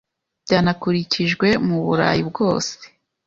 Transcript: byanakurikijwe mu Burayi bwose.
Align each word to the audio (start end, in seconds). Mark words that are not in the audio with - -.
byanakurikijwe 0.43 1.47
mu 1.67 1.77
Burayi 1.85 2.21
bwose. 2.29 2.71